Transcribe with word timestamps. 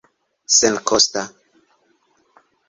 senkosta 0.57 1.23